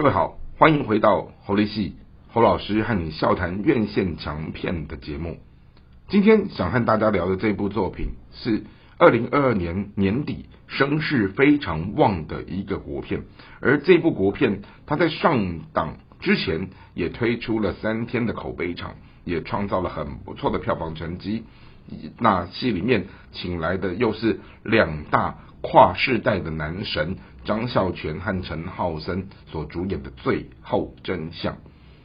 [0.00, 1.94] 各位好，欢迎回到侯立戏
[2.32, 5.36] 侯老师和你笑谈院线强片的节目。
[6.08, 8.64] 今天想和大家聊的这部作品是
[8.96, 13.24] 二零二二年年底声势非常旺的一个国片，
[13.60, 18.94] 而这部国片它在上档之前也推出了三天的口碑场，
[19.26, 21.44] 也创造了很不错的票房成绩。
[22.18, 27.18] 那戏里面请来的又是两大跨世代的男神
[27.50, 31.54] 张孝全和陈浩森所主演的《最后真相》。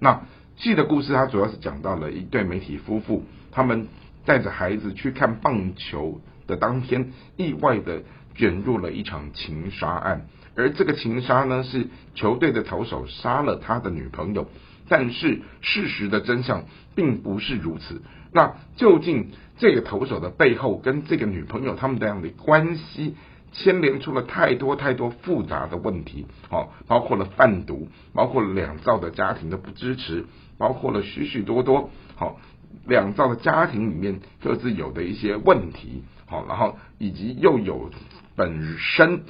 [0.00, 0.22] 那
[0.56, 3.86] 戏的故事，它主要是讲到了一对媒体夫妇，他们
[4.24, 8.02] 带着孩子去看棒球的当天，意外的
[8.34, 10.26] 卷入了一场情杀案。
[10.56, 11.86] 而这个情杀呢，是
[12.16, 14.50] 球队的投手杀了他的女朋友。
[14.88, 16.64] 但是事实的真相
[16.96, 18.02] 并不是如此。
[18.32, 23.14] 那究竟这个投手的背后跟这个女朋友他们这样的关系，
[23.52, 26.26] 牵连出了太多太多复杂的问题。
[26.50, 30.26] 哦，包括了贩毒，包括了两造的家庭的不支持，
[30.58, 32.38] 包括了许许多多好
[32.86, 36.02] 两造的家庭里面各自有的一些问题。
[36.26, 37.90] 好，然后以及又有
[38.36, 39.22] 本身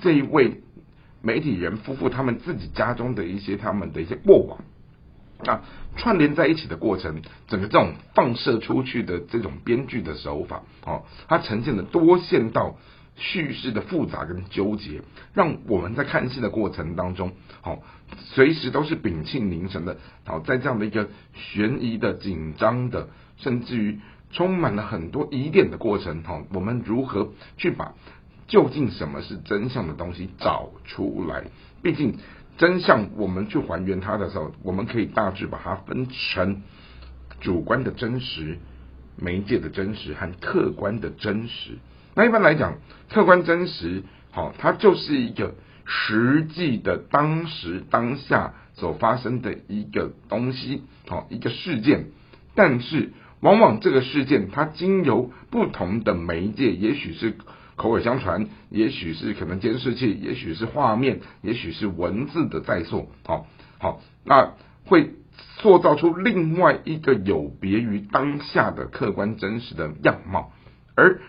[0.00, 0.62] 这一位
[1.22, 4.60] 媒体人夫妇他们自己家中的一些他们的一些过往。
[5.44, 5.60] 那
[5.96, 12.76] 串联在一起的过程，整个这种放射出去的这种编剧的手法，哦，它呈现的多线道
[13.16, 15.02] 叙事的复杂跟纠结，
[15.34, 17.82] 让我们在看戏的过程当中，好，
[18.16, 23.98] 随时都是屏气凝神的，好，在这样的一个悬疑的、紧张的，甚至于
[24.30, 27.94] 充满了很多疑点的过程，哈，我们如何去把
[28.46, 31.44] 究竟什么是真相的东西找出来？
[31.82, 32.16] 毕竟。
[32.58, 36.62] 真相，我们去还原它的时候，我们可以大致把它分成
[37.38, 38.56] 主观的真实、
[39.14, 41.72] 媒介的真实和客观的真实。
[42.16, 42.78] 那一般来讲，
[43.10, 52.06] 客观真实，好，它就是一个实际的当时当下所发生的一个东西，好，一个事件。
[52.54, 57.34] 但是，往往这个事件，它经由不同的媒介，也许是。
[57.76, 63.46] 口耳相传，也许是可能监视器，也许是画面，也许是文字的在做，好，
[63.78, 64.54] 好，那
[64.86, 65.10] 会
[65.58, 70.52] 塑造出另外一个有别于当下的客观真实的样貌，
[70.94, 71.20] 而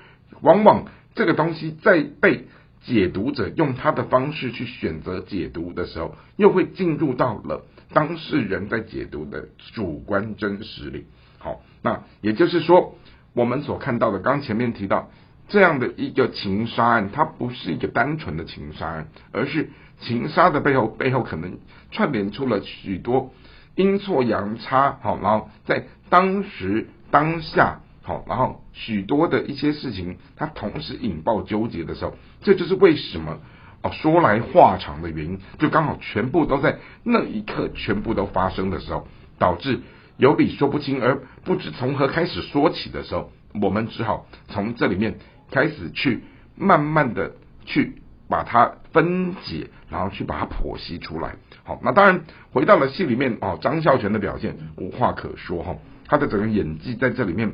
[0.41, 2.45] 往往这个东西在被
[2.83, 11.05] 解读者用他的方式去选择解读的时候，又会进入到了当事人在解读的主观真实里，
[11.39, 12.95] 好，那也就是说，
[13.33, 15.09] 我们所看到的，刚前面提到。
[15.49, 19.69] 这样的一个情杀案，它不是一个单纯的情杀案，而是
[20.01, 23.31] 情杀的背后，背后可能串联出了许多
[23.73, 33.39] 阴错阳差，好，然后在当时当下，好，然后许多的一些事情，它同时引爆纠结的时候，这就是为什么
[33.83, 39.05] 哦说来话长的原因，就刚好全部都在那一刻全部都发生的时候，
[39.37, 39.81] 导致
[40.15, 43.29] 有理说不清，而不知从何开始说起的时候，
[43.61, 45.19] 我们只好从这里面。
[45.49, 46.25] 开始去
[46.57, 47.31] 慢慢的
[47.63, 51.37] 去把它分解，然后去把它剖析出来。
[51.63, 57.53] 好，那当然回到了戏里面哦，张孝全的表现无话可说哈，他的整个演技在这里面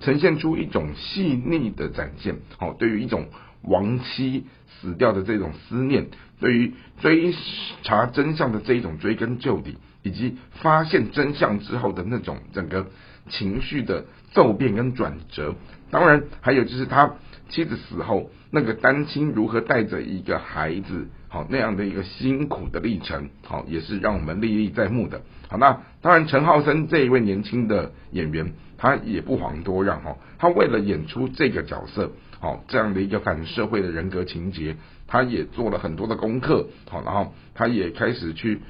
[0.00, 2.36] 呈现出一种细腻的展现。
[2.56, 3.28] 好，对于一种
[3.62, 4.46] 亡妻
[4.80, 6.06] 死掉的这种思念，
[6.40, 7.34] 对于追
[7.82, 12.86] 查真相的这一种追根究底，以及发现真相之后的那种整个
[13.28, 15.54] 情绪的骤变跟转折。
[15.90, 17.14] 当然，还有就是他
[17.48, 25.22] 妻子死后，那个单亲如何带着一个孩子，好那样的一个辛苦的历程，好也是让我们历历在目的。
[25.48, 34.76] 好，那当然陈浩森这一位年轻的演员，他也不遑多让哈，他为了演出这个角色，好这样的一个反社会的人格情节，
[35.06, 38.60] 他也做了很多的功课，好，然后他也开始去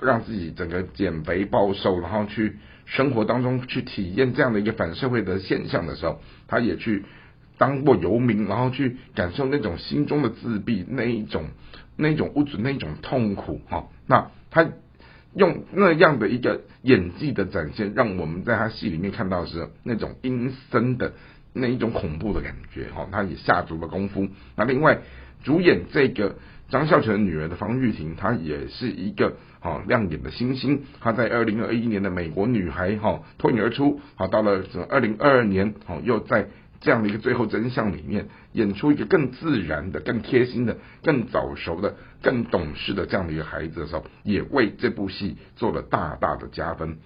[0.00, 2.56] 让自己整个减肥暴瘦，然后去。
[2.88, 7.04] 生活当中去体验这样的一个反社会的现象的时候，他也去
[7.58, 11.46] 当过游民，然后去感受那种心中的自闭，那一种
[11.96, 13.88] 那一种物质，那一种痛苦哈。
[14.06, 14.70] 那他
[15.34, 21.14] 用那样的一个演技的展现，让我们在他戏里面看到是那种阴森的
[21.56, 23.08] 那一种恐怖的感觉哈。
[23.10, 24.28] 他也下足了功夫。
[24.54, 24.98] 那另外
[25.42, 26.36] 主演这个。
[26.68, 30.82] 张孝全女儿的方玉婷，她也是一个哈亮眼的星星。
[31.00, 36.48] 她在二零二一年的美国女孩哈脱颖而出，好到了这二零二二年，好又在
[36.80, 46.98] 这样的一个最后真相里面演出一个更自然的、更贴心的、更早熟的、更懂事的这样的一个孩子的时候，也为这部戏做了大大的加分。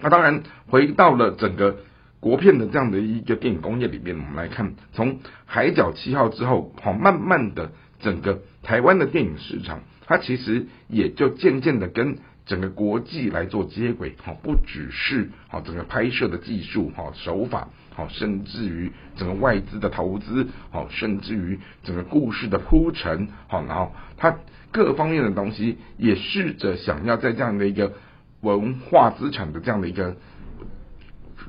[0.00, 1.76] 那当然回到了整个
[2.20, 5.14] 国片的这样的一个电影工业里面，我们来看从
[5.46, 7.72] 《海角七号》之后，好慢慢的。
[8.02, 24.34] 整个台湾的电影市场，它其实也就渐渐的跟整个国际来做接轨，哈，不只是好整个拍摄的技术哈手法，好，甚至于整个外资的投资，好，甚至于整个故事的铺陈，好，然后它
[24.72, 27.92] 各方面的东西也试着想要在这样的一个
[28.40, 30.16] 文化资产的这样的一个。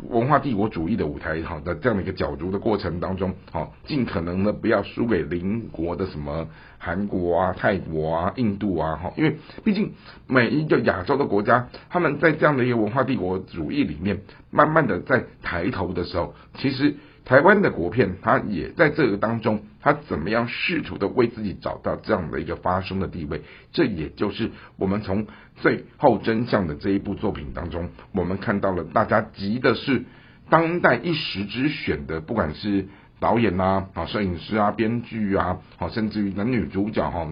[0.09, 9.93] 文化帝国主义的舞台，好的这样的一个角逐的过程当中，哈尽可能的不要输给邻国的什么韩国啊、泰国啊、印度啊，哈，因为毕竟
[10.27, 16.95] 每一个亚洲的国家，他们在这样的一个文化帝国主义里面，慢慢的在抬头的时候，其实。
[17.23, 23.41] 台湾的国片，它也在这个当中，它怎么样试图的为自己找到这样的一个发声的地位？
[23.71, 30.03] 这也就是我们从最后真相的这一部作品当中，我们看到了大家急的是
[30.49, 32.87] 当代一时之选的，不管是
[33.19, 37.31] 导演啊、啊摄影师啊、编剧啊，好甚至于男女主角哈，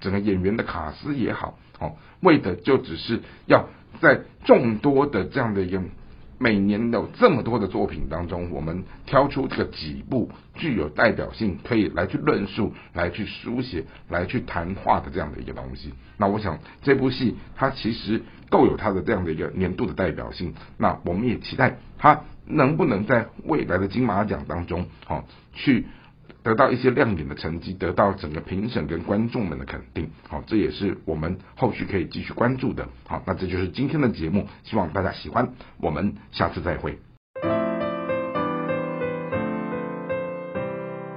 [0.00, 3.68] 整个演员的卡司也好，好为的就只是要
[4.00, 5.80] 在众多的这样的一个。
[6.38, 15.92] 每年有这么多的作品当中，我们挑出这个几部具有代表性，可以来去论述、来去书写、来去谈话的这样的一个东西。
[16.16, 20.54] 那我想这部戏它其实够有它的这样的一个年度的代表性。
[20.76, 25.86] 那我们也期待它能不能在未来的金马奖当中，好去。
[26.42, 32.88] 得到一些亮眼的成绩，得到整个评审跟观众们的肯定，好，这也是我们后续可以继续关注的。
[33.06, 36.98] 好，那这就是今天的节目，希望大家喜欢，我们下次再会。